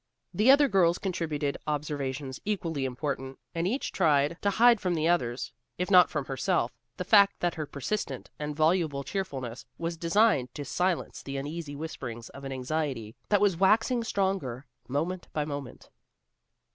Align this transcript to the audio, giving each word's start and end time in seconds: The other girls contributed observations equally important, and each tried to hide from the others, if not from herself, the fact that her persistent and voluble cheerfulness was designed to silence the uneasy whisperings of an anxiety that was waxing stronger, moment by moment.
The 0.33 0.49
other 0.49 0.67
girls 0.67 0.97
contributed 0.97 1.59
observations 1.67 2.39
equally 2.43 2.85
important, 2.85 3.37
and 3.53 3.67
each 3.67 3.91
tried 3.91 4.35
to 4.41 4.49
hide 4.49 4.81
from 4.81 4.95
the 4.95 5.07
others, 5.07 5.53
if 5.77 5.91
not 5.91 6.09
from 6.09 6.25
herself, 6.25 6.71
the 6.97 7.03
fact 7.03 7.39
that 7.39 7.53
her 7.53 7.67
persistent 7.67 8.31
and 8.39 8.55
voluble 8.55 9.03
cheerfulness 9.03 9.63
was 9.77 9.97
designed 9.97 10.51
to 10.55 10.65
silence 10.65 11.21
the 11.21 11.37
uneasy 11.37 11.75
whisperings 11.75 12.29
of 12.29 12.43
an 12.45 12.51
anxiety 12.51 13.15
that 13.29 13.41
was 13.41 13.57
waxing 13.57 14.03
stronger, 14.03 14.65
moment 14.87 15.27
by 15.33 15.45
moment. 15.45 15.91